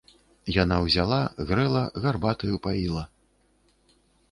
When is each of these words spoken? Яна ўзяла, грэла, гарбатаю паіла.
Яна 0.53 0.77
ўзяла, 0.85 1.19
грэла, 1.51 1.83
гарбатаю 2.07 2.55
паіла. 2.67 3.07